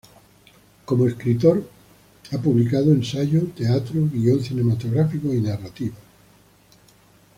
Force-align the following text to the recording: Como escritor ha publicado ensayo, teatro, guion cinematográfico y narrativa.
Como 0.83 1.05
escritor 1.05 1.63
ha 2.31 2.37
publicado 2.39 2.91
ensayo, 2.91 3.43
teatro, 3.55 4.09
guion 4.11 4.41
cinematográfico 4.43 5.31
y 5.31 5.39
narrativa. 5.41 5.93